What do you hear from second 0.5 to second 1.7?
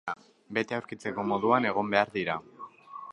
Beti aurkitzeko moduan